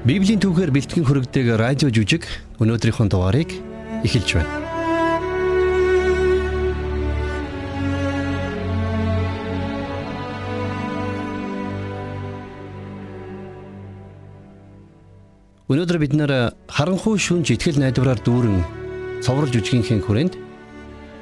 [0.00, 2.24] Библийн түүхээр бэлтгэн хөрөгдөг радио жүжиг
[2.56, 3.52] өнөөдрийнхөө дугаарыг
[4.00, 4.48] эхэлж байна.
[15.68, 20.34] Өнөөдөр бид нэр харанхуй шүнж итгэл найдвараар дүүрэн цоврал жүжигийнхээ хүрээнд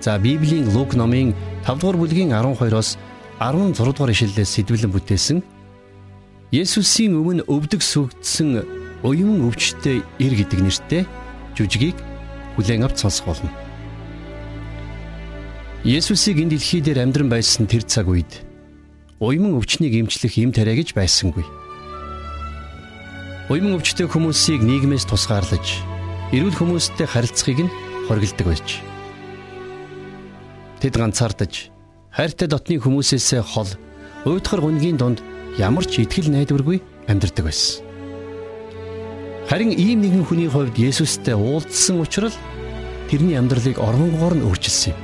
[0.07, 1.35] за Библийн Лук номын
[1.67, 2.95] 5 дугаар бүлгийн 12-оос
[3.43, 5.58] 16 дугаар ишлэлээс сэдвэлэн бүтээсэн
[6.49, 8.65] Есүсийн өмнө өвдөг сүгдсэн
[9.05, 11.03] уян өвчтэй ир гэдэг нэртэй
[11.53, 12.01] жүжигийг
[12.57, 13.53] хүлээн авч сонсох болно.
[15.85, 18.49] Есүсийг энэ дэлхий дээр амьдран байсан тэр цаг үед
[19.21, 21.45] уян өвчнийг эмчлэх юм тариа гэж байсангүй.
[23.53, 25.85] Уян өвчтэй хүмүүсийг нийгмээс тусгаарлаж,
[26.33, 27.75] эрүүл хүмүүстэй харилцахыг нь
[28.09, 28.81] хоригддаг байж.
[30.81, 31.69] Тэд ганцаардаж,
[32.09, 33.69] хайртай дотны хүмүүсээс хол,
[34.25, 35.21] уйдхар гунгийн дунд
[35.57, 37.89] ямар ч итгэл найдваргүй амьдардаг байсан.
[39.49, 42.37] Харин ийм нэгэн хүний хувьд Есүстэй уулзсан учраас
[43.09, 45.01] тэрний амьдралыг оронгоор нь өөрчилсөн юм.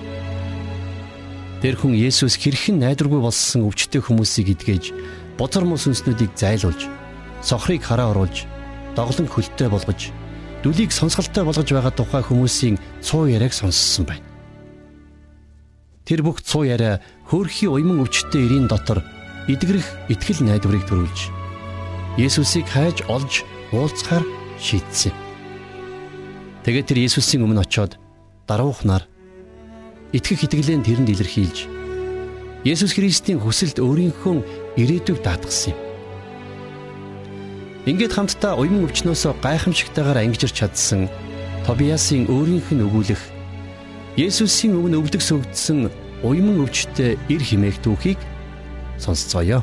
[1.65, 4.93] Тэр хүн Есүс хэрхэн найдваргүй болсон өвчтөе хүмүүсийг идгээж,
[5.41, 6.93] бузар мус сүнснүүдийг зайлуулж,
[7.41, 8.45] сохрыг хараа оруулж,
[8.93, 10.13] доглон хөлтэй болгож,
[10.61, 14.29] дүлийг сонсголтой болгож байгаа тухай хүмүүсийн цуу яриаг сонссон байна.
[16.05, 17.01] Тэр бүх цуу яриа
[17.33, 19.01] хөөрхий уйман өвчтөе ирийн дотор
[19.45, 21.29] эдгэрэх итгэл найдварыг төрүүлж
[22.17, 23.45] Есүсийг хайж олж
[23.77, 24.25] уулзахаар
[24.57, 25.13] шийдсэн.
[26.65, 28.01] Тэгээд тэр Есүсийн өмнө очиод
[28.49, 29.05] даруухнаар
[30.17, 31.59] итгэх итгэлээ тэрэнд илэрхийлж
[32.65, 35.81] Есүс Христийн хүсэлд өөрийнхөө ирээдүйг даатгсан юм.
[37.85, 41.13] Ингээд хамтдаа уян өвчнөөсөө гайхамшигтайгаар ангижирч чадсан
[41.69, 43.21] Тобиасын өөрийнх нь өгүүлэх
[44.17, 45.93] Есүсийн өмнө өвдөг сөгдсөн
[46.25, 48.17] уян өвчтэй эр химээх түүхийг
[48.99, 49.63] сонсцгоё.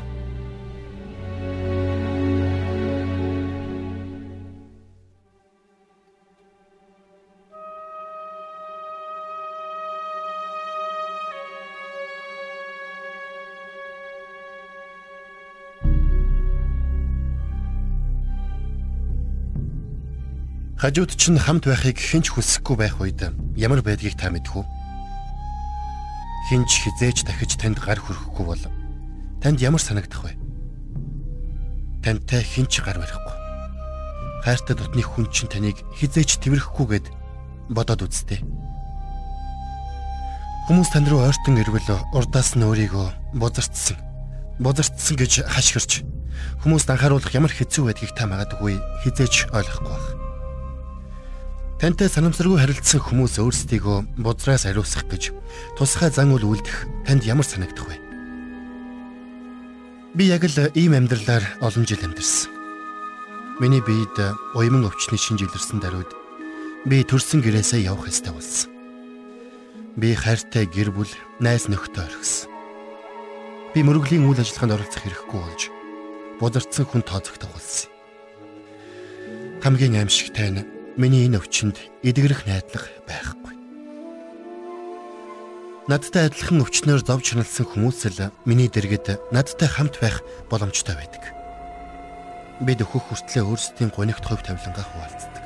[20.82, 23.22] Хажууд чинь хамт байхыг хинч хүсэхгүй байх үед
[23.54, 24.66] ямар байдгийг та мэдэх үү?
[26.50, 28.81] Хинч хизээж дахиж танд гар хүрхэхгүй бол
[29.42, 30.38] Танд ямар санагдах вэ?
[32.02, 33.34] Тантай хинч гар барихгүй.
[34.46, 37.10] Хайртай дотны хүн чинь таныг хизээч тэрхэхгүйгээд
[37.74, 38.38] бодоод үзтээ.
[40.70, 43.98] Хүмүүс тань руу ойртон ирвэл урдаас нь өөрийгөө бузартсан.
[44.62, 46.06] Бузартсан гэж хашгирч
[46.62, 50.08] хүмүүст анхааруулах ямар хэцүү байдгийг та магадгүй хизээч ойлгохгүй байх.
[51.82, 55.34] Тантай санамсаргүй харилцсан хүмүүс өөрсдийгөө бузраас ариусгах гэж
[55.74, 58.01] тусгай зан үйл үлдэх танд ямар санагдах вэ?
[60.12, 62.52] Би яг л ийм амьдралаар олон жил амьдарсан.
[63.64, 64.12] Миний биед
[64.52, 66.12] уйман өвчний шинж илэрсэн даруйд
[66.84, 68.68] би төрсэн гэрээсээ явах ёстой болсон.
[69.96, 71.08] Би хайртай гэр бүл,
[71.40, 72.52] найз нөхдөд орхисон.
[73.72, 75.62] Би мөрөглийн үйл ажиллагаанд оролцох хэрэггүй болж
[76.36, 77.88] бодорцсон хүн тооцогдох болсон.
[79.64, 80.68] Хамгийн аимшигтай нь
[81.00, 83.61] миний энэ өвчнөд эдгэрэх найдлага байхгүй.
[85.90, 91.34] Надтай адилхан өвчнөөр зовж хяналтсан хүмүүс л миний дэргэд надтай хамт байх боломжтой байдаг.
[92.62, 95.44] Бид өхөх хүртлээр өөрсдийн гонигт хувь тавилангаа хуваалцдаг.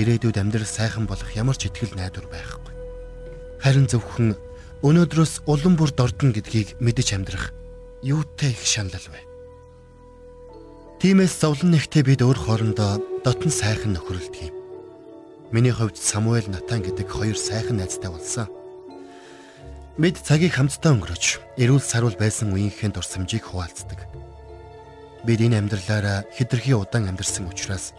[0.00, 2.72] Ирээдүйд амьдрал сайхан болох ямар ч ихтгэл найдвар байхгүй.
[3.60, 4.40] Харин зөвхөн
[4.80, 7.52] өнөөдрөөс улам бүр дордно гэдгийг мэдэж амьдрах
[8.00, 9.20] юутай их шаналл вэ?
[11.04, 12.96] Тиймээс зовлон нэгтээ бид өөр хоорондоо
[13.28, 14.56] дотн сайхан нөхөрлөдөг юм.
[15.52, 18.48] Миний хувьд Самуэль Натан гэдэг хоёр сайхан найзтай болсон.
[19.98, 24.06] Бид цагийг хамтдаа өнгөрөөж, эрүүл саруул байсан үеийнхээ дурсамжийг хуваалцдаг.
[25.26, 27.90] Бид энэ амьдралаараа хэтэрхий удаан амьдарсан учраас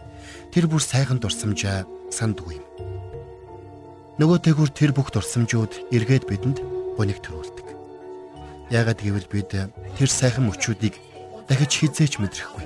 [0.48, 2.66] тэр бүр сайхан дурсамжаа сандгүй юм.
[4.16, 6.58] Нөгөө тэгүр тэр бүх дурсамжууд эргээд бидэнд
[6.96, 7.68] боник төрүүлдэг.
[8.72, 10.96] Яагад гэвэл бид тэр сайхан мөчүүдийг
[11.44, 12.64] дахиж хизээч мэдрэхгүй.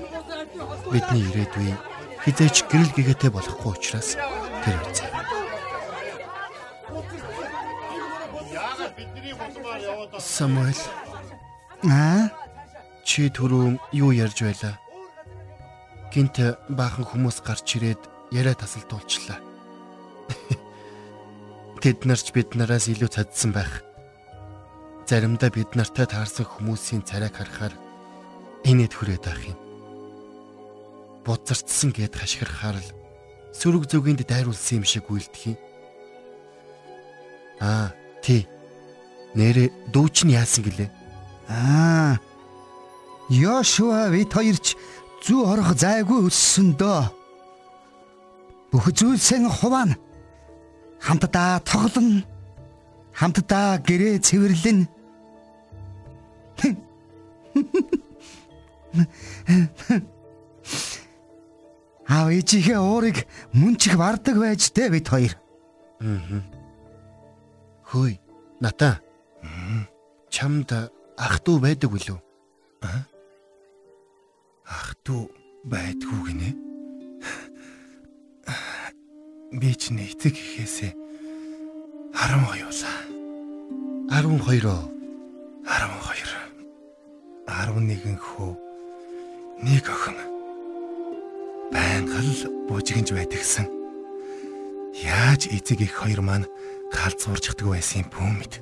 [0.87, 1.75] Бидний ирээдүй
[2.23, 4.15] хизээч гэрэл гэгээтэй болохгүй учраас
[4.63, 4.79] тэр
[8.57, 10.19] үзье.
[10.19, 10.83] Самуэль.
[11.85, 12.29] Аа?
[13.07, 14.75] Чи түрүүн юу ярьж байлаа?
[16.11, 18.01] Гинт баахан хүмүүс гарч ирээд
[18.35, 19.39] яриа тасалдуулчлаа.
[21.81, 23.83] Тэд нарч бид нараас илүү цадсан байх.
[25.07, 27.71] Заримдаа бид нартай таарсан хүмүүсийн царайг харахаар
[28.67, 29.59] инээд хүрээд байх юм.
[31.23, 32.91] Буцарчсан гэд хашгирахаар л
[33.55, 35.57] сүрэг зүгэнд дайруулсан юм шиг үйлдэх юм.
[37.63, 37.95] Аа,
[38.27, 38.43] тий
[39.37, 40.89] Нэрэ дүү чинь яасан гэлээ?
[41.45, 42.17] Аа.
[43.29, 44.73] Йошуа вит хоёрч
[45.21, 47.13] зүү орох зайгүй өссөн дөө.
[48.73, 49.93] Бүх зүйлсэн хуваана.
[50.97, 52.25] Хамтдаа тоглоно.
[53.13, 54.89] Хамтдаа гэрээ цэвэрлэн.
[62.09, 65.37] Аав ээжийнхээ уурыг мөнчих бардаг байж тээ бид хоёр.
[66.01, 66.56] Аа.
[67.88, 68.18] Хөөе,
[68.60, 69.00] Ната.
[70.32, 72.18] Чамд ах トゥ байдаг үлээ?
[72.82, 73.04] Аа.
[74.64, 76.50] Ах トゥ байдгүй гинэ.
[79.52, 80.96] Би ч нэг эцэг ихээсээ
[82.16, 82.98] 12 улаа.
[84.08, 84.88] 12 оо.
[85.68, 86.32] 12.
[87.46, 88.52] 11 хүү.
[89.62, 90.18] Нэг охин.
[91.72, 92.32] Байнга л
[92.68, 93.68] бужигнж байдагсан.
[94.96, 96.48] Яаж эцэг их хоёр маань
[96.93, 98.53] галзуурчдаг байсан юм бүү мэд.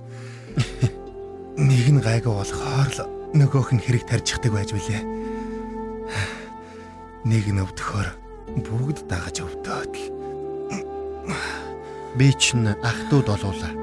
[1.69, 3.00] Нэг нь гайгүй болохоор л
[3.36, 5.01] нөгөөх нь хэрэг тарьчихдаг байж билээ.
[7.30, 8.07] Нэг нь өвдөхөөр
[8.63, 10.07] бүгд дагаж өвдөөд л.
[12.16, 13.74] Би ч н ах トゥ долуулаа.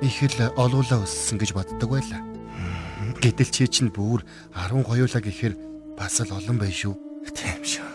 [0.00, 2.24] Их л олуулаа өссөн гэж боддог байлаа.
[3.20, 4.24] Гэтэл чи чинь бүр
[4.56, 5.54] 12 лаа гэхээр
[5.96, 6.96] бас л олон bay шүү.
[7.32, 7.88] Тийм шүү.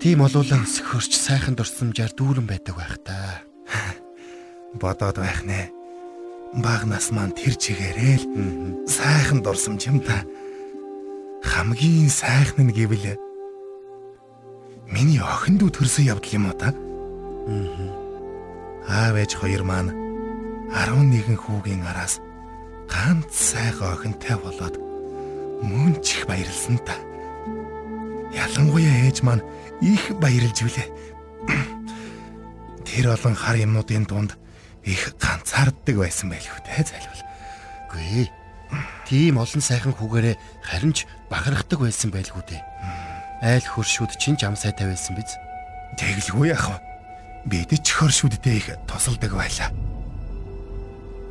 [0.00, 3.44] Тийм олуулаа өсөхөрч сайхан дурсамжаар дүүрэн байдаг байх та.
[4.80, 5.72] Бодоод байх нэ.
[6.60, 8.24] Баг нас маань тэр чигээрээ л
[8.84, 10.24] сайхан дурсамж юм та.
[11.40, 13.16] Хамгийн сайхан нь гэвэл
[14.92, 16.70] миний охин дүү төрсөн явдал юм уу та?
[18.84, 19.90] Аав ээж хоёр маань
[20.70, 22.20] 11 хүүгийн араас
[22.88, 24.76] ганц сайхан охинтой болоод
[25.64, 26.94] мөн ч их баярлсан та.
[28.32, 29.44] Ялангуяа ээж маань
[29.80, 30.88] их баярлж үлээ.
[32.86, 34.36] Тэр олон хар юмнуудын дунд
[34.86, 37.22] их ганцаарддаг байсан байлгүй те зайлвал.
[37.90, 38.28] Үгүй ээ.
[39.06, 42.62] Тийм олон сайхан хүүгээрээ харин ч бахархдаг байсан байлгүй дээ.
[43.42, 45.34] Айл хөршүүд чинь жам сайтай байсан биз?
[45.98, 46.78] Тэглгүй яах вэ?
[47.50, 49.74] Бид ч хөршүүдтэй их тусалдаг байлаа.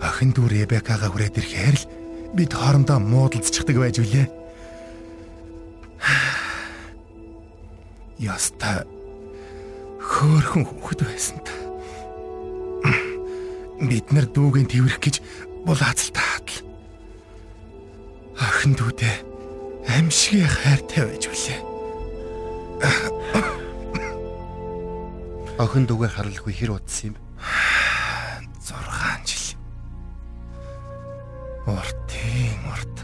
[0.04, 1.88] Охин дүү Ребекагаа хүрээд ирэхээр л
[2.36, 4.28] бид хоорондоо муудалцчихдаг байж үлээ.
[8.20, 8.84] Яста
[10.04, 11.55] хөөхөн хөхд байсан та.
[13.86, 15.22] Бид нар дүүгийн тэрвэрх гэж
[15.66, 16.66] булаацалтаад л.
[18.42, 19.16] Охин дүүдээ
[19.94, 21.60] амьшиг хайртай байж үлээ.
[25.62, 27.22] Охин дүүгээ харалгүй хэр удсан юм бэ?
[28.66, 29.54] 6 жил.
[31.70, 32.98] Уртын урт.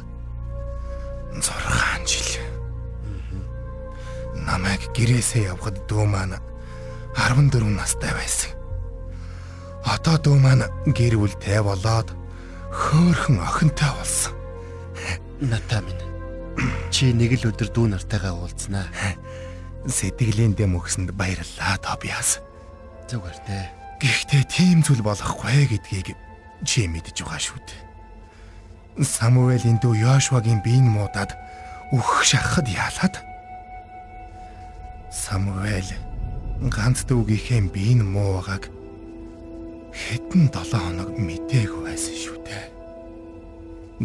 [1.38, 2.42] 6 жил.
[4.34, 6.42] Намайг гэрээсээ явхад дүү маань
[7.16, 8.61] 14 настай байсан.
[9.86, 12.14] Одоо дүү маань гэр бүлтэй болоод
[12.70, 14.34] хөөхөн охинтой болсон.
[15.42, 15.98] Ната минь.
[16.94, 18.86] Чи нэг л өдөр дүү нартайгаа уулзнаа.
[19.90, 22.46] Сэтгэлийн дэм өгсөнд баярлалаа Тобиас.
[23.10, 23.66] Зүгээр дээ.
[24.02, 26.14] Гэхдээ тийм зүйл болохгүй гэдгийг
[26.62, 27.82] чи мэдж байгаа шүү дээ.
[29.02, 31.34] Самуэлийн дүү Йошуагийн биеийн муудаад
[31.90, 33.16] үхэх шахахад яалаад.
[35.10, 35.98] Самуэль
[36.70, 38.70] ганц дүүгийнхээ биеийн муу байгааг
[39.92, 42.66] хэдэн 7 хоног мдээгүй байсан шүү дээ.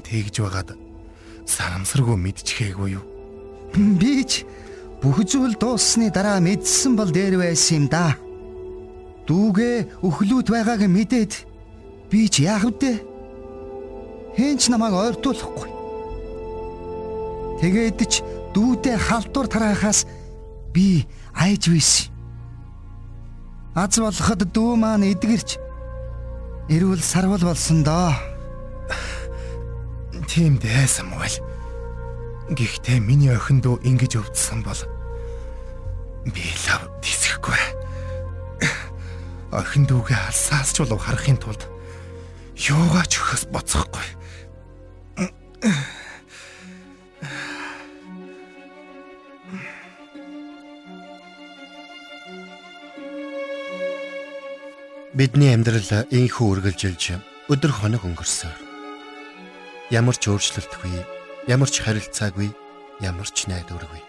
[0.03, 0.71] Тэгж байгаад
[1.47, 3.05] сарамсаргүй мэдчихээгүй юу?
[3.73, 4.43] Би ч
[5.01, 8.19] бүх зүйл дууссаны дараа мэдсэн бол дээр байсан юм да.
[9.27, 11.33] Дүүгээ өхлүүд байгааг мэдээд
[12.11, 13.03] би ч яах вэ?
[14.37, 15.71] Хэн ч намайг ойртуулахгүй.
[17.63, 18.21] Тэгээд ч
[18.53, 20.05] дүүдээ халтур тараахаас
[20.75, 22.11] би айж вис.
[23.77, 25.66] Аз болоход дүү маань эдгэрч
[26.69, 28.11] эрүүл сарвал болсон доо.
[30.27, 31.39] Тийм дээ Самуэль.
[32.51, 34.81] Гэхдээ миний охин дүү ингэж өвдсөн бол
[36.31, 37.63] би лав тисэхгүй.
[39.55, 41.71] Охин дүүгээ алсаас ч болов харахын тулд
[42.59, 44.07] юугаач өгөхөс боцохгүй.
[55.17, 57.17] Бидний амьдрал инхүү үргэлжилж
[57.49, 58.53] өдөр хоног өнгөрсөөр.
[59.89, 60.93] Ямар ч өөрчлөлтгүй,
[61.49, 62.53] ямар ч харилцаагүй,
[63.01, 64.05] ямар ч найдваргүй.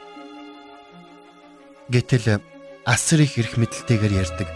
[1.95, 2.43] Гэтэл
[2.83, 4.51] асар их эрх мэдэлтэйгээр ярьдаг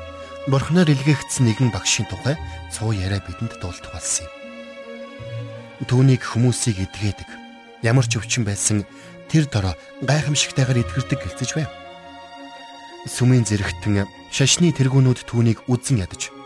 [0.52, 2.36] Бурхнаар илгээгдсэн нэгэн багшийн тухай
[2.68, 5.88] цуу яриа бидэнд дуулдаг болсон юм.
[5.88, 7.32] Түүнийг хүмүүсийг эдгээдэг.
[7.80, 8.84] Ямар ч өвчин байсан
[9.32, 11.72] тэр дорой гайхамшигтайгаар эдгэрдэг гэлцэж байв.
[13.08, 14.04] Сүмийн зэрэгтэн
[14.36, 16.41] шашны тэргүүнүүд түүнийг үзэн ядаж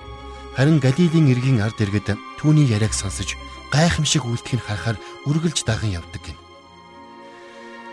[0.55, 3.35] Харин Галилийн эргийн ард иргэд түүний яриаг сонсож
[3.75, 4.95] гайхамшиг үйлдэхийг харахаар
[5.27, 6.39] үргэлж даган явдаг гин.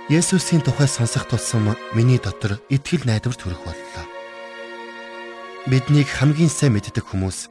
[0.06, 4.06] Есүсийн тухай сонсох тусам миний дотор итгэл найдвар төрөх боллоо.
[5.66, 7.50] Биднийг хамгийн сайн мэддэг хүмүүс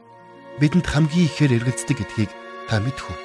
[0.56, 2.32] бидэнд хамгийн ихээр эргэлздэг гэдгийг
[2.72, 3.18] та мэдэх үү?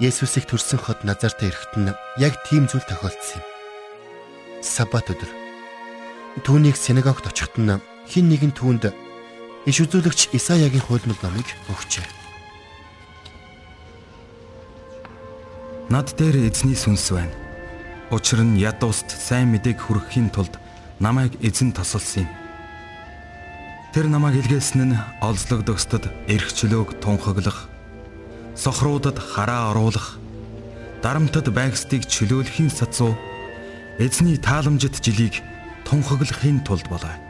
[0.00, 3.44] Есүсийг төрсөн хот Назартай ирэхэд нь яг тийм зүйл тохиолдсон юм.
[4.64, 5.28] Сабат өдөр
[6.44, 9.05] түүнийг синагогт очиход нь хин нэгэн түүнд
[9.66, 12.06] иш үзүүлэгч Исаягийн хуйлмал номыг өгчээ.
[15.90, 17.34] Над дээр эзний сүнс байна.
[18.14, 20.54] Учир нь ядууст сайн мэдээг хүргэхийн тулд
[21.02, 22.30] намайг эзэн тосолсон юм.
[23.90, 27.66] Тэр намайг илгээсэн нь олзлогдогсдод эрх чөлөөг тунхаглах
[28.54, 30.16] сохруудад хараа оруулах,
[31.02, 33.18] дарамтад байгстыг чөлөөлөхийн сацуу
[33.98, 35.42] эзний тааламжит жилийг
[35.84, 37.25] тунхаглахын тулд болоо.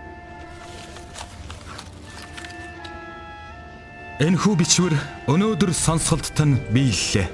[4.16, 4.94] Энэхүү бичвэр
[5.28, 7.28] өнөөдөр сонсголтод нь биеллээ.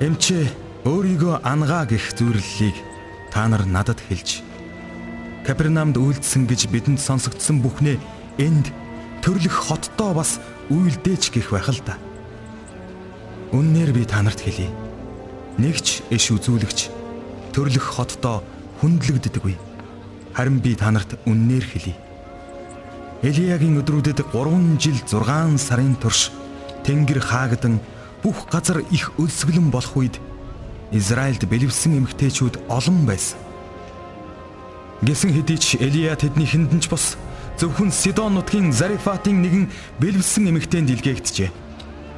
[0.00, 0.48] Эмчээ
[0.88, 2.72] өөрийгөө ангаа гэх зүрлэлийг
[3.28, 4.40] та нар надад хэлж
[5.44, 8.00] Капернаумд үйлдсэн гэж бидэнд сонсогдсон бүхнээ
[8.40, 8.72] энд
[9.20, 10.40] төрлөх хоттоо бас
[10.72, 12.00] үйлдээч гэх байх л да.
[13.52, 14.72] Үннээр би та нарт хэлье.
[15.60, 16.88] Нэгч иш үзүүлэгч
[17.52, 18.40] төрлөх хоттоо
[18.80, 19.52] хүндлэгддэггүй.
[20.32, 22.07] Харин би та нарт үннээр хэлье.
[23.18, 26.30] Элиягийн өдрүүдэд 3 жил 6 сарын турш
[26.86, 27.82] тэнгэр хаагадан
[28.22, 30.22] бүх газар их өлсгөлэн болох үед
[30.94, 33.42] Израильд бэлэвсэн эмгтээчүүд олон байсан.
[35.02, 37.18] Гэсэн хэдий ч Элия тэдний хиндэнч бос
[37.58, 39.66] зөвхөн Сидон нутгийн Зарифатын нэгэн
[39.98, 41.50] бэлвсэн эмэгтэйнд илгээгдэжээ.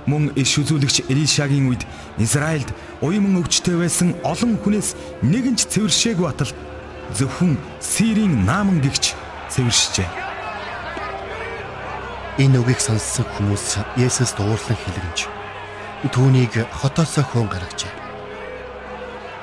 [0.04, 1.88] Мөн иш үзүүлэгч Элишагийн үед
[2.20, 2.68] Израильд
[3.00, 4.92] уйман өвчтэй байсан олон хүнээс
[5.24, 6.52] нэгэн ч цэвэршээгүй батал
[7.16, 9.16] зөвхөн Сирийн нааман гихч
[9.48, 10.19] цэвэршжээ.
[12.40, 15.28] Энэ үгийг сонссон хүмүүс Есүс дуурлан хэлгэнж
[16.08, 17.92] түүнийг хотоосоо хөөн гаргажээ.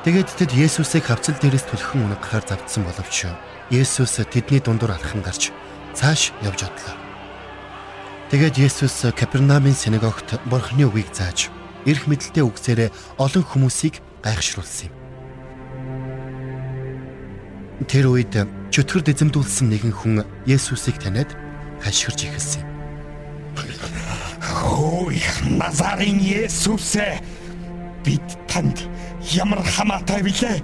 [0.02, 3.30] Тэгээд тэд Есүсийг хавцал дээрээс түлхэн унгахаар завдсан боловч
[3.70, 5.54] Есүс тэдний дундуур алхан гарч
[5.94, 6.98] цааш явж одлоо.
[8.34, 11.54] Тэгээд Есүс Капернаумын синагогт Бурхны үгийг зааж,
[11.86, 12.90] эрх мэдэлтэй үгсээрээ
[13.22, 14.98] олон хүмүүсийг гайхшруулсан юм.
[17.86, 18.34] Тэр үед
[18.74, 21.30] чөтгөр дэзэмдүүлсэн нэгэн хүн Есүсийг таниад
[21.78, 22.77] хашгирч ихэлсэн юм.
[24.42, 25.24] Хөөе,
[25.58, 27.20] Назарын Есүсээ
[28.06, 28.86] бид танд
[29.34, 30.58] ямар хамаатай билээ?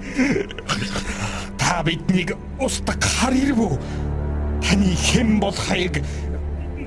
[1.58, 3.78] Та биднийг устгах харирв уу?
[4.74, 6.02] таны хэн болохыг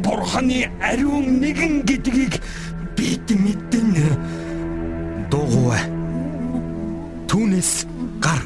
[0.04, 2.42] бурханы ариун нэгэн гэдгийг
[2.98, 4.08] бид мэднэ.
[5.32, 5.80] Дугуй.
[7.28, 7.86] Түүнээс
[8.20, 8.42] гар.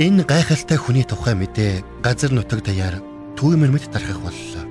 [0.00, 3.04] Энэ гайхалтай хүний тухай мэдээ газар нутаг даяар
[3.36, 4.64] түүмэр мэд дарахх боллоо.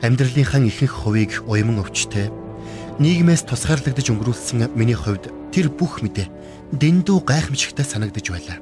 [0.00, 2.32] Амьдралынхаа ихэнх хувийг уйман өвчтэй
[3.04, 6.24] нийгмээс тусгаарлагдаж өнгөрүүлсэн миний хувьд тэр бүх мэдээ
[6.72, 8.56] дэндүү гайхамшигтай санагдаж байлаа.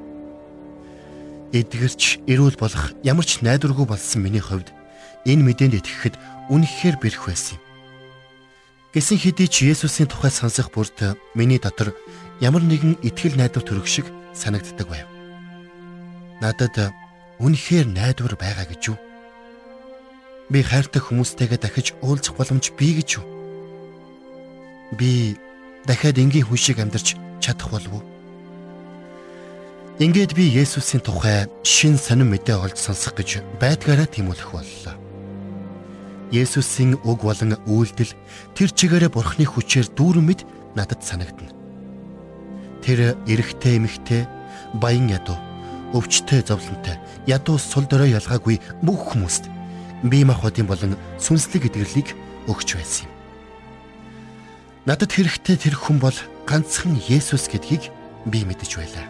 [1.54, 4.74] Эдгэрч эрүүл болох ямар ч найдваргүй болсон миний хувьд
[5.30, 6.18] энэ мэдээнд итгэхэд
[6.50, 7.62] үнэхээр бэрх байсан юм.
[8.98, 11.94] Гэсэн хэдий ч Есүсийн тухай сонсох бүрд миний дотор
[12.42, 15.15] ямар нэгэн итгэл найдвар төрөх шиг санагддаг байв
[16.40, 16.92] надад
[17.40, 18.98] үнэхээр найдвар байгаа гэж юу?
[20.52, 23.26] Би хайртай хүмүүстэйгээ дахиж уулзах боломж бий гэж юу?
[24.96, 25.36] Би
[25.88, 28.04] дахиад энгийн хүн шиг амьдарч чадах болов уу?
[29.98, 34.96] Ингээд би Есүсийн тухай шин сонин мэдээ олж сонсох гэж байдгаараа тэмүүлэх боллоо.
[36.36, 38.12] Есүсийн үг болон үйлдэл
[38.52, 40.40] тэр чигээрээ Бурхны хүчээр дүүрэн мэд
[40.76, 41.48] надад санагдана.
[42.84, 44.28] Тэр эрэгтэй эмэгтэй
[44.76, 45.45] баян ядуу
[45.94, 49.46] өвчтэй зовлонтой ядуу сул дорой ялгаагүй бүх хүмүүст
[50.02, 52.14] бие махбодын болон сүнслэг эдгэрлийг
[52.50, 53.12] өгч байсан юм.
[54.86, 56.14] Надад хэрэгтэй тэр хүн бол
[56.46, 57.90] ганцхан Есүс гэдгийг
[58.26, 59.06] би мэдэж байлаа.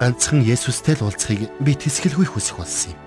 [0.00, 3.00] Ганцхан Есүстэй л уулзахыг би тэсгэлгүй хүсэх болсон юм.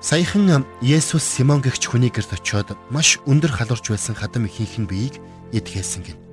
[0.00, 5.20] Саяхан Есүс Симон гэгч хүний гэрт очиод маш өндөр халуурч байсан хадам ихийнх нь биеийг
[5.52, 6.29] эдгээсэн гин.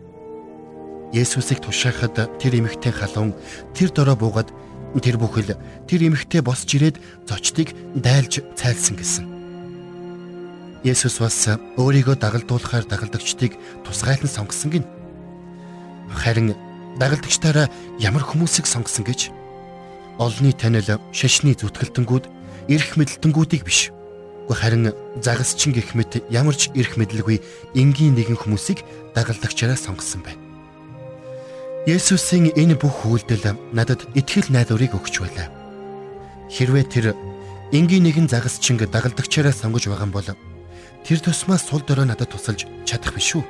[1.14, 3.32] Есүсийг тушаахад тэр эмэгтэй халуун
[3.72, 4.52] тэр дорой буугаад
[5.00, 5.56] тэр бүхэл
[5.88, 9.26] тэр эмэгтэй босч ирээд зочдыг дайлж цайлсан гэсэн.
[10.84, 11.48] Есүс бас
[11.80, 13.56] өөрийгөө дагалдуулахаар дагалдагчдыг
[13.88, 14.86] тусгайлан сонгосон гин.
[16.12, 16.56] Харин
[17.00, 17.68] дагалдагчдаараа
[18.00, 19.32] ямар хүмүүсийг сонгосон гэж
[20.20, 22.26] олонний танил шашны зүтгэлтэнгүүд
[22.68, 23.92] эрх мэдэлтэнгүүдийг биш
[24.50, 27.44] харин загасчин гэх мэт ямар ч эрх мэдлгүй
[27.76, 30.47] энгийн нэгэн хүмүүсийг дагалдагчаараа сонгосон байна.
[31.88, 35.48] Есүсийн энэ бүх үйлдэл надад итгэл найдварыг өгч байлаа.
[36.52, 37.16] Хэрвээ тэр
[37.72, 40.30] энгийн нэгэн загасчин дагалдагчаараа сонгож байгаа бол
[41.08, 43.44] тэр тусмаа сул дорой надад тусалж чадах биш үү?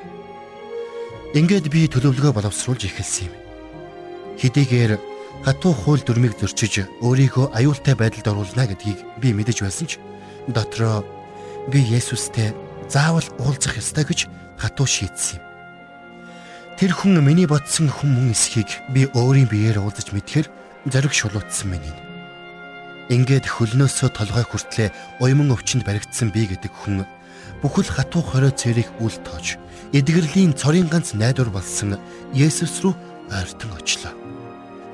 [1.34, 3.34] Ингээд би төлөвлөгөө боловсруулж эхэлсэн юм.
[4.38, 5.02] Хэдийгээр
[5.42, 9.98] хатуу хууль дүрмийг зөрчиж өөрийгөө аюултай байдалд оруулна гэдгийг би мэдэж байсан ч
[10.46, 11.02] дотроо
[11.74, 12.54] би Есүстэй
[12.86, 14.30] заавал уулзах ёстой гэж
[14.62, 15.47] хатуу шийдсэн юм.
[16.78, 20.46] Тэр хүн миний бодсон хүмүүн эсхийг би өөрийн биеэр уулзаж мэдхээр
[20.86, 21.90] зориг шулуутсан минь.
[23.10, 27.02] Ингээд хөлнөөсөө толгой хүртлээ уйман өвчнөд баригдсан би гэдэг хүн
[27.66, 29.58] бүхэл хатуу хорой цэрийг үл тоож
[29.90, 31.98] эдгэрлийн цорын ганц найдвар болсон
[32.38, 32.94] Есүс рүү
[33.34, 34.14] ойртон очлоо.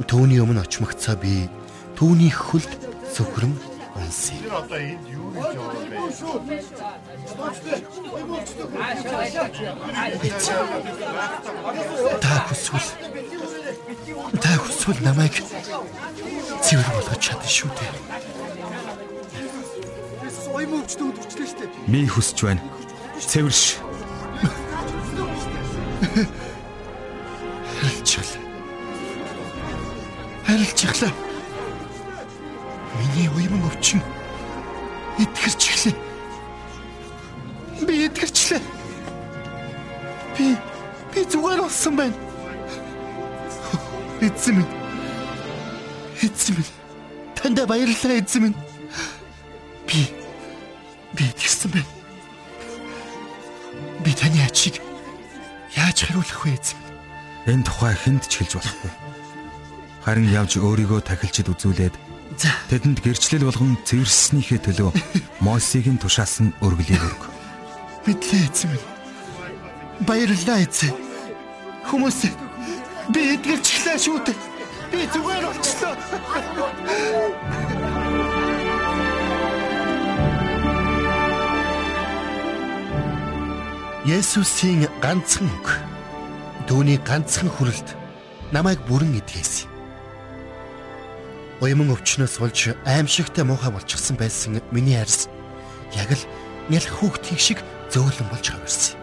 [0.07, 1.51] Түүний өмнө очмогцоо би
[1.99, 2.71] түүний хөлд
[3.11, 3.59] сүхрэм
[3.99, 4.39] унсан.
[5.33, 5.39] Та
[12.45, 12.89] хүсвэл
[14.37, 15.33] та хүсвэл намайг
[16.61, 17.91] цэвэр болгож чадна шүү дээ.
[21.89, 22.61] Би хүсэж байна.
[23.17, 23.81] Цэвэрш.
[27.81, 28.41] Харилцаглаа.
[30.45, 31.13] Харилцаглаа.
[33.01, 33.99] Миний уйман өвчин
[35.19, 35.97] итгэрч эхлэв.
[37.87, 38.61] Би итгэрчлээ.
[40.37, 40.55] Би
[41.13, 42.15] би зүгээр болсон байна.
[44.21, 44.73] Эзэн минь.
[46.21, 46.73] Эзэн минь.
[47.35, 48.57] Танд баярлалаа эзэн минь.
[49.87, 50.09] Би
[51.13, 51.91] би итгэрсэн байна.
[54.03, 54.81] Би таны ачийг
[55.75, 57.59] яаж хариулах вэ эзэн минь?
[57.59, 58.91] Энэ тухай хүнд ч хэлж болохгүй.
[60.03, 61.95] Харин явж өөрийгөө тахилчид үзүүлээд
[62.69, 64.91] Тэдэнд гэрчлэл болгон цэвэрснийхээ төлөө
[65.43, 67.23] Мосегийн тушаасан өргөлийг өрг.
[68.05, 68.87] Мэдлээ эзэн минь.
[70.07, 70.93] Баярлалаа эзэн.
[71.89, 72.19] Хүмүүс
[73.11, 74.37] би эдгэрчлээ шүү дээ.
[74.93, 75.95] Би зүгээр болчихлоо.
[84.07, 85.67] Есүсийн ганцхан үг.
[86.67, 87.95] Түүний ганцхан хүрэлт
[88.51, 89.72] намайг бүрэн эдгээсэн
[91.63, 95.31] уйман өвчнөөс болж аимшигтай муухай болчихсон байсан миний арьс
[95.95, 96.23] яг л
[96.67, 98.99] нялх хүүхдийн шиг зөөлөн болж хавирсан.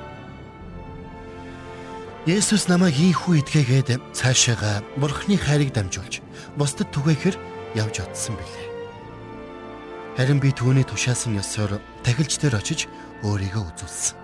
[2.28, 6.20] Есүс намайг ийхүү идгээгээд цаашаага Бурхны хайрыг дамжуулж
[6.60, 7.40] бусдад түгээхэр
[7.80, 8.68] явж одсон билээ.
[10.20, 12.92] Харин би түүний тушаасан ёсоор тахилч дээр очиж
[13.24, 14.20] өөрийгөө үзүүлсэн.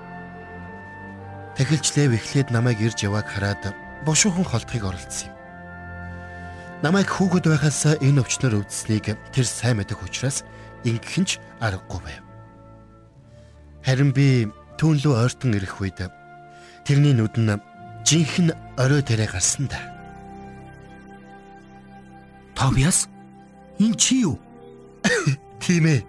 [1.56, 3.72] Тахилчлээ вихлээд намайг ирж явааг хараад
[4.04, 5.35] бушуухан холдохыг оролдсон юм.
[6.84, 10.44] Намайг хүүхэд байхаас энэ өвчнөр өвдснийг тэр сайн мэдэх учраас
[10.84, 12.20] ингэх нь ч аргагүй байв.
[13.80, 14.44] Харин би
[14.76, 16.04] түүн лөө ойртон ирэх үед
[16.84, 17.56] тэрний нүд нь
[18.04, 19.80] жинхэнэ орой дээрээ гарсан да.
[22.52, 23.08] Тобиас
[23.80, 24.36] энэ чи юу?
[25.64, 26.04] Тийм ээ.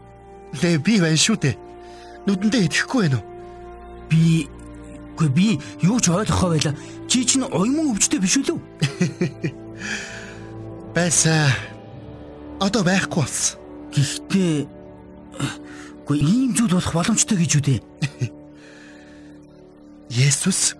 [0.60, 1.56] Ле би байна шүү дээ.
[2.28, 3.28] Нүдэндээ идэхгүй байна уу?
[4.12, 4.52] Би
[5.16, 5.48] үгүй би
[5.80, 6.76] юу ч ойлгохгүй байла.
[7.08, 8.60] Чи чинь уйман өвчтэй биш үү?
[10.98, 11.52] байсан.
[12.60, 13.60] Одоо байхгүй болсон.
[13.94, 14.66] Гэхдээ
[16.02, 17.82] үгүй ийм зүйл болох боломжтой гэж үү дээ.
[20.26, 20.74] Есүс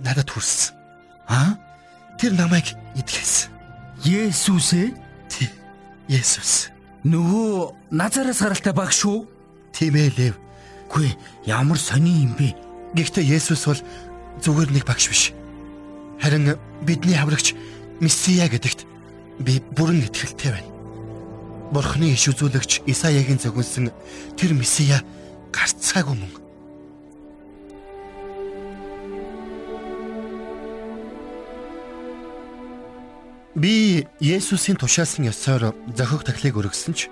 [0.00, 0.72] надад хүрсэн.
[1.28, 1.60] Аа?
[2.16, 3.52] Тэр намайг идгэсэн.
[4.08, 4.96] Есүс ээ?
[5.28, 5.52] Тий.
[6.08, 6.72] Есүс.
[7.04, 9.28] Нөгөө Назараас гаралтай баг шүү.
[9.76, 10.36] Тийм ээ Лев.
[10.88, 11.12] Үгүй
[11.44, 12.56] ямар сони юм бэ?
[12.96, 13.84] Гэхдээ Есүс бол
[14.40, 15.36] зүгээр нэг багш биш.
[16.24, 17.52] Харин бидний хаврагч
[18.00, 18.88] Месиа гэдэгт
[19.38, 20.72] би бүрэн итгэлтэй байна.
[21.72, 23.92] Бурхны иш үзүүлэгч Исаягийн зөвгөнсөн
[24.40, 25.04] тэр Месиа
[25.52, 26.32] гарцаагүй мөн.
[33.58, 37.10] Би Есүсийн тушаасан ёсоор зохих тахлыг өргөсөн ч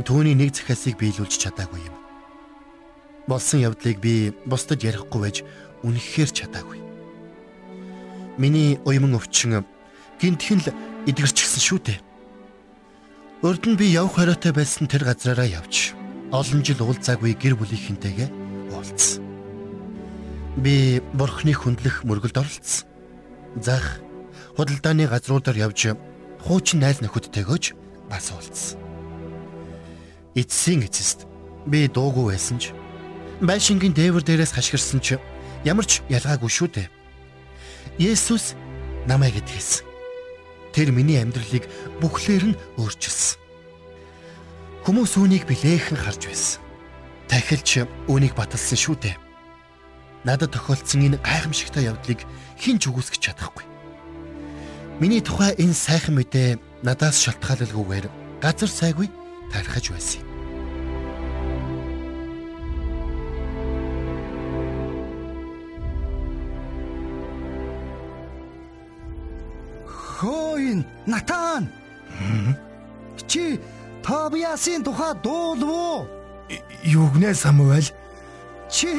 [0.00, 1.96] түүний нэг захиасыг биелүүлж чадаагүй юм.
[3.28, 5.36] Болсон явдлыг би бусдад ярихгүй байж
[5.84, 6.80] үнэхээр чадаагүй.
[8.40, 9.64] Миний уйман өвчин
[10.20, 10.68] гинтхэн л
[11.06, 11.98] эдгэрчихсэн шүү дээ.
[13.44, 15.92] Урд нь би явх хориотой байсан тэр газраараа явж
[16.32, 18.28] олон жил уулзаагүй гэр бүлийнхэнтэйгээ
[18.72, 19.22] уулзсан.
[20.56, 22.88] Би бурхны хүндлэх мөргөлд оролцсон.
[23.60, 24.00] Зах
[24.56, 25.94] худалдааны газруудаар явж
[26.40, 27.64] хуучин найл нөхөдтэйгөөж
[28.08, 28.80] бас уулзсан.
[30.34, 31.28] Эцсийн эцэст
[31.68, 32.72] би дуугүй байсан ч
[33.44, 35.20] байшингийн дээвэр дээрээс хашгирсан ч
[35.64, 36.88] ямар ч ялгаагүй шүү дээ.
[38.00, 38.56] Есүс
[39.04, 39.95] намайг эдгэсэн.
[40.76, 41.64] Тэр миний амьдралыг
[42.04, 43.40] бүхлээр нь өөрчилсөн.
[44.84, 46.60] Хүмүүс үүнийг билээхэн харж байсан.
[47.32, 49.16] Тахилч үүнийг баталсан шүү дээ.
[50.28, 52.20] Надад тохиолдсон энэ гайхамшигтай явдлыг
[52.60, 53.64] хэн ч үгүйсгэж чадахгүй.
[55.00, 58.06] Миний тухай энэ сайхан мэдээ надаас шалтгаалалгүйгээр
[58.44, 59.08] газар сайгүй
[59.48, 60.25] тархаж байсан
[70.66, 71.68] Хөөе, Натан.
[73.26, 73.60] Чи
[74.02, 76.06] Тобиасын тухай дуулав уу?
[76.82, 77.90] Юу гинэ Самуэль?
[78.70, 78.98] Чи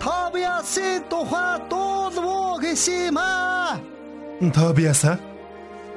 [0.00, 3.80] Тобиасын тухай дуулав уу гэсэн юм аа?
[4.52, 5.18] Тобиаса?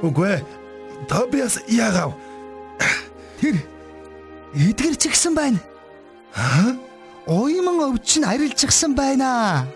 [0.01, 0.45] Үгүй ээ.
[1.07, 2.13] Тобиас яагав?
[3.39, 3.63] Тэр
[4.55, 5.59] эдгэрч гисэн байна.
[6.35, 6.75] Аа?
[7.27, 9.67] Уйман өвчин арилжчихсан байна.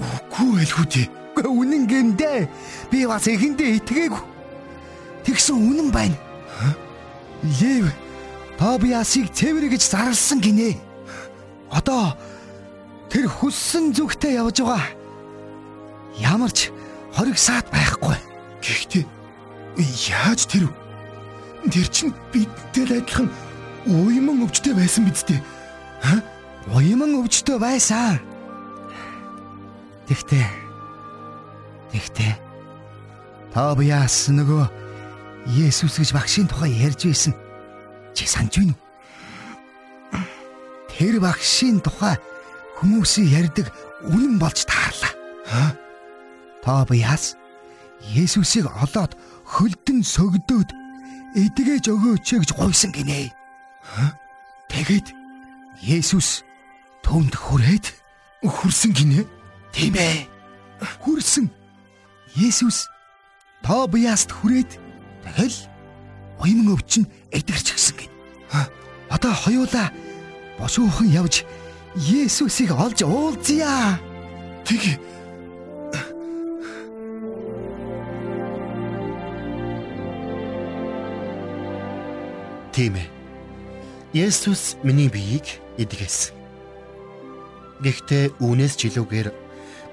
[0.00, 1.08] Үгүй элхүүдээ.
[1.34, 2.48] Гэхдээ үнэн гэмдэ.
[2.90, 4.33] Би бас эхэндээ итгээгүй.
[5.24, 6.16] Тэгсэн үнэн байна.
[7.42, 7.92] Лев
[8.58, 10.78] Тобиасыг цэвэр гэж зарлсан гинэ.
[11.72, 12.14] Одоо
[13.10, 14.94] тэр хүссэн зүгтээ явж байгаа.
[16.20, 16.70] Ямар ч
[17.12, 18.14] хориг саад байхгүй.
[18.62, 19.04] Гэхдээ
[20.22, 20.70] яаж тэр
[21.66, 23.26] тэр чин бидтэй адилхан
[23.86, 25.42] уйман өвчтэй байсан биз дээ.
[26.04, 26.22] Ха?
[26.70, 28.20] Уйман өвчтэй байсан.
[30.06, 30.46] Тэгтээ
[31.92, 32.32] Тэгтээ
[33.54, 34.83] Тобиас нөгөө
[35.46, 37.34] Есүс гэж багшийн тухай ярьж байсан.
[38.16, 38.80] Чи санаж байна уу?
[40.88, 42.16] Тэр багшийн тухай
[42.80, 43.68] хүмүүсийн ярьдаг
[44.08, 45.12] үнэн болж таарлаа.
[45.44, 45.64] Ха?
[46.64, 47.36] Тобиас
[48.04, 50.70] Есүсийг олоод хөлдөн согдөөд
[51.36, 53.32] эдгэж өгөөч гэж гуйсан гинэ.
[54.68, 55.12] Тэгээд
[55.84, 56.44] Есүс
[57.04, 57.86] түүнд хүрээд
[58.44, 59.24] Хүрсэн гинэ?
[59.72, 60.28] тийм ээ.
[61.00, 61.48] Хүрсэн.
[62.36, 62.88] Есүс
[63.64, 64.83] Тобиаст хүрээд
[65.24, 65.56] тэгэл
[66.40, 68.12] уйман өвчин эдгэрч гисэн гин.
[69.10, 69.88] Одоо хоёулаа
[70.58, 71.44] бошуухан явж
[71.94, 74.00] Есүсийг олж уулзъя.
[74.66, 74.98] Тэг
[82.74, 83.06] Тийм ээ.
[84.26, 86.34] Есүс миний биеийг эдгээсэн.
[87.86, 89.30] Гэхдээ үүнээс ч илүүгээр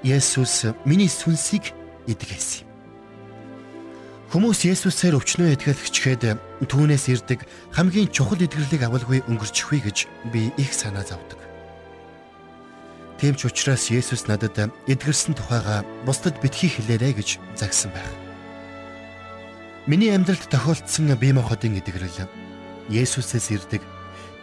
[0.02, 1.70] Есүс миний сүнсийг
[2.10, 2.71] эдгээсэн юм.
[4.32, 7.44] Хүмүүс Есүсээр өвчнөө эдгэлэгчгээд түүнээс ирдэг
[7.76, 9.98] хамгийн чухал эдгэрлийг авалгүй өнгөрчихвээ гэж
[10.32, 11.36] би их санаа зовдөг.
[13.20, 18.08] Тийм ч учраас Есүс надад эдгэрсэн тухайга бусдад битгий хэлээрэй гэж загсан байх.
[19.84, 22.24] Миний амьдралд тохиолдсон бие махбодын эдгэрэл
[22.88, 23.84] Есүсээс ирдэг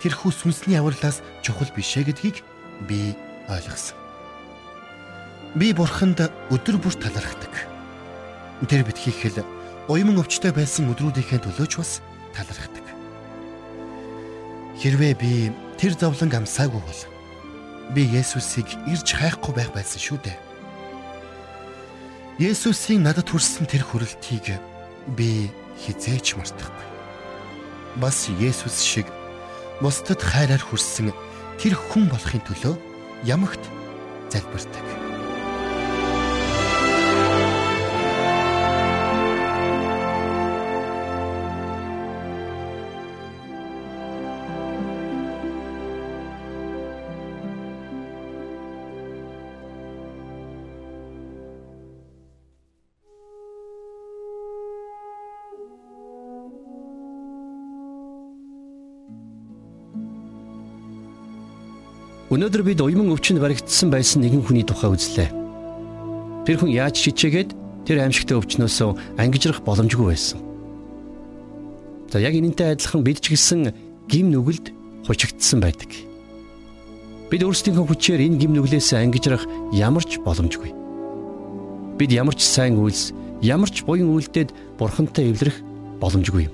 [0.06, 2.46] тэрхүү сүнсний авралаас чухал бишээ гэдгийг
[2.86, 3.18] би
[3.50, 3.98] ойлгосон.
[5.58, 7.54] Би бурханд өдөр бүр талархдаг.
[8.70, 9.42] Тэр битгий хэл
[9.90, 11.92] уйман өвчтөй байсан өдрүүдийнхээ төлөөч бас
[12.38, 12.86] талархдаг.
[14.78, 15.32] Хэрвээ би
[15.82, 17.02] тэр зовлон амсаагүй бол
[17.98, 20.38] би Есүсийг ирж хайхгүй байх байсан шүү дээ.
[22.38, 24.62] Есүсийн надад хүрсэн тэр хүрэлтийг
[25.18, 25.50] би
[25.82, 26.88] хизээч мартахгүй.
[27.98, 29.10] Бас Есүс шиг
[29.82, 31.10] бусдад хайраар хүрсэн
[31.58, 32.78] тэр хүн болохын төлөө
[33.26, 33.64] ямагт
[34.30, 34.99] залбирдаг.
[62.30, 65.34] Өнөөдөр бид уйман өвчнөд баригдсан байсан нэгэн хүний тухай үзлээ.
[66.46, 67.58] Тэр хүн яаж шичээгээд
[67.90, 70.38] тэр аимшигтай өвчнөөсөө ангижрах боломжгүй байсан.
[72.14, 73.74] За яг энэнтэй адилхан бид ч гэсэн
[74.06, 74.70] гим нүгэлд
[75.10, 75.90] хучигдсан байдаг.
[77.34, 80.70] Бид өөрсдийнхөө хүчээр энэ гим нүглээс ангижрах ямар ч боломжгүй.
[81.98, 83.10] Бид ямар ч сайн үйлс,
[83.42, 85.58] ямар ч буян үйлдэлд бурхантай эвлэрэх
[85.98, 86.54] боломжгүй юм.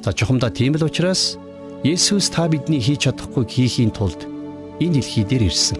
[0.00, 1.36] За чухамдаа тийм л учраас
[1.84, 4.29] Есүс та бидний хийж чадахгүй хийхийн тулд
[4.80, 5.78] энэ дэлхий дээр ирсэн.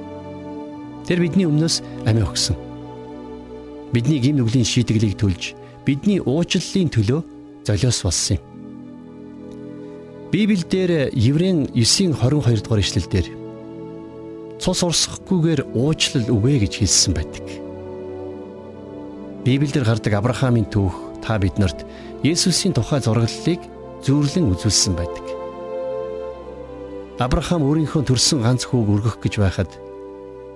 [1.09, 2.57] Тэр бидний өмнөөс амиа өгсөн.
[3.91, 7.21] Бидний гим нүглийн шийтгэлийг төлж бидний уучлалын төлөө
[7.67, 8.45] золиос болсон юм.
[10.31, 13.27] Библиэлд Еврейн 9:22 дугаар ишлэлдэр
[14.63, 17.47] цус урсахгүйгээр уучлал өгөө гэж хэлсэн байдаг.
[19.43, 21.83] Библиэлд гардаг Авраамийн түүх та биднэрт
[22.23, 23.61] Есүсийн тухай зураглалыг
[24.05, 25.20] зүйрлэн үзүүлсэн байдаг.
[27.21, 29.69] Авраам өөрийнхөө төрсөн ганц хүүг өргөх гэж байхад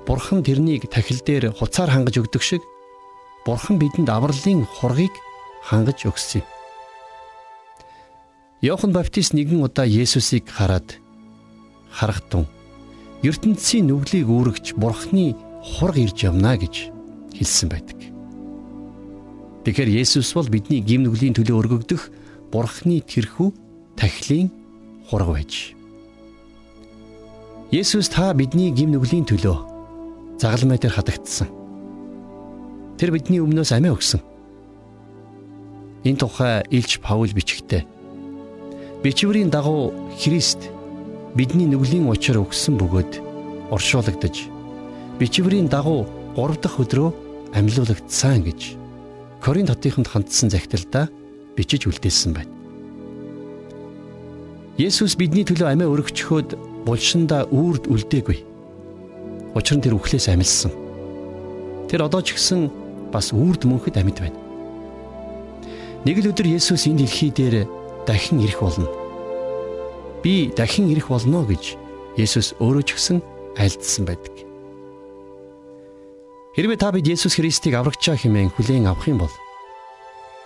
[0.09, 2.64] Бурхан тэрнийг тахил дээр хуцаар хангаж өгдөг шиг
[3.44, 5.12] Бурхан бидэнд авралын хургийг
[5.61, 6.48] хангаж өгсөн юм.
[8.64, 10.96] Иохан Баптист нэгэн удаа Есүсийг хараад
[11.92, 12.48] харахтун
[13.20, 16.88] ертөнцийн нүглийг үүрэгч Бурхны хург ирж явна гэж
[17.37, 18.00] хэлсэн байдаг.
[19.68, 22.09] Тэгэхээр Есүс бол бидний гим нүглийн төлөө өргөгдөх
[22.48, 23.53] Бурхны тэрхүү
[24.00, 24.48] тахилын
[25.12, 25.77] хург байж.
[27.74, 31.48] Есүс та бидний гим нүглийн төлөө загалмай дээр хатагдсан.
[33.02, 34.22] Тэр бидний өмнөөс амиа өгсөн.
[36.06, 37.82] Энэ тухай Илч Паул бичгтээ
[39.02, 40.70] бичвэрийн дагуу Христ
[41.34, 43.18] бидний нүглийн учир өгсөн бөгөөд
[43.74, 44.46] оршуулгадж
[45.18, 46.06] бичвэрийн дагуу
[46.38, 47.10] 3 дахь өдрөө
[47.58, 48.60] амьлуулагдсан гэж
[49.42, 51.10] Коринт хотынд хандсан захидалдаа
[51.58, 52.54] бичиж үлдээсэн байна.
[54.78, 58.38] Есүс бидний төлөө амиа өргөчхөөд булшинда үрд үлдээгүй.
[59.57, 60.73] Учир нь тэр үхлээс амилсан.
[61.88, 62.68] Тэр одоо ч гэсэн
[63.12, 64.38] бас үрд мөнхөд амьд байна.
[66.05, 67.64] Нэг л өдөр Есүс энэ дэлхий дээр
[68.05, 68.88] дахин ирэх болно.
[70.20, 71.81] Би дахин ирэх болно гэж
[72.20, 73.18] Есүс өөрөө ч гэсэн
[73.57, 74.35] альдсан байдаг.
[76.55, 79.35] Хэрвээ та бид Есүс Христийг аврагчаа хэмээн хүлээн авах юм бол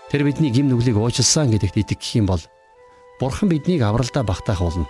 [0.08, 2.40] тэр бидний гим нүглийг уучлсан гэдэгт итгэх юм бол
[3.20, 4.86] Бурхан биднийг авралдаа багтаах болно.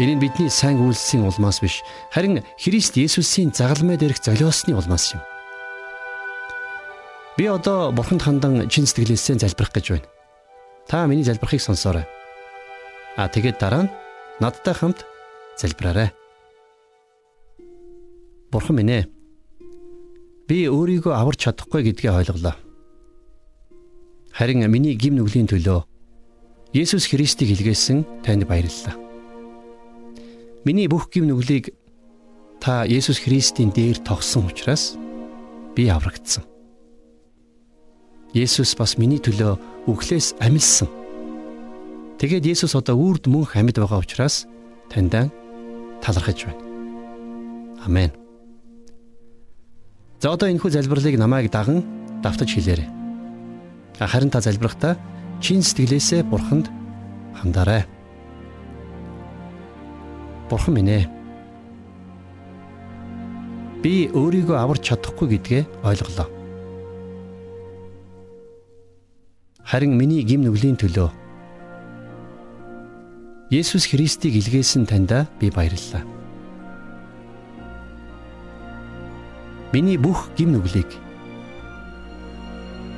[0.00, 5.20] Энэ нь бидний сайн үйлсийн улмаас биш харин Христ Есүсийн загалмай дээрх золиосны улмаас юм.
[7.36, 10.08] Би одоо Бурханд хандан чин сэтгэлээсээ залбирах гэж байна.
[10.88, 12.08] Та миний залбирахыг сонсоорой.
[13.16, 13.92] А тэгээд дараа нь
[14.40, 15.04] надтай хамт
[15.60, 16.16] залбираарай.
[18.48, 19.04] Бурхан минь ээ.
[20.48, 22.56] Би өөрийгөө аварч чадахгүй гэдгээ ойлголоо.
[24.32, 25.84] Харин миний гим нүглийн төлөө
[26.72, 29.01] Есүс Христийг илгээсэн танд баярлалаа.
[30.64, 31.74] Миний бүх гим нүглийг
[32.62, 34.94] та Есүс Христийн дээр тогсон учраас
[35.74, 36.46] би аврагдсан.
[38.30, 39.58] Есүс бас миний төлөө
[39.90, 40.86] үхлээс амилсан.
[42.22, 44.46] Тэгээд Есүс одоо үрд мөнх амьд байгаа учраас
[44.86, 45.26] таньдаа
[45.98, 46.62] талархаж байна.
[47.82, 48.14] Амен.
[50.22, 51.82] За одоо энэхүү залбирлыг намайг даган
[52.22, 52.86] давтаж хэлээрэй.
[53.98, 54.94] Харин та залбирахдаа
[55.42, 56.70] чин сэтгэлээсээ бурханд
[57.34, 57.82] хандаарай.
[60.52, 61.08] Бурхан минь ээ.
[63.80, 66.28] Би өөрийгөө аварч чадахгүй гэдгээ ойлголоо.
[69.64, 71.08] Харин миний гим нүглийн төлөө
[73.48, 76.04] Есүс Христийг илгээсэн таньда би баярлалаа.
[79.72, 80.92] Миний бүх гим нүглийг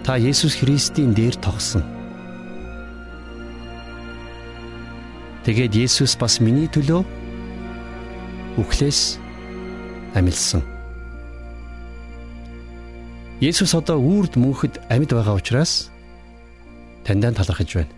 [0.03, 1.87] та Есүс Христийн дээр тогсон.
[5.47, 7.23] Тэгээд Есүс бас миний төлөө
[8.61, 9.19] үхлээс
[10.15, 10.63] амилсан.
[13.43, 15.91] Есүс одоо үрд мөнхөд амьд байгаа учраас
[17.05, 17.93] таньдаа талархаж байна.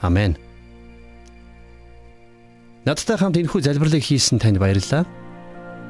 [0.00, 0.34] Амен.
[2.82, 5.06] Надтай хамт энэхүү залбирлыг хийсэн танд баярлалаа.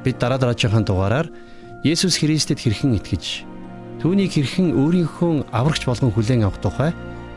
[0.05, 1.31] Бид дараа дараагийн дугаараар
[1.87, 3.49] Есүс Христэд хэрхэн итгэж
[4.03, 6.91] түүнийг хэрхэн өөрийнхөө аврагч болгон хүлээн авах тухай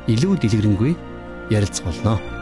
[0.10, 0.98] илүү дэлгэрэнгүй
[1.54, 2.35] ярилцах болно.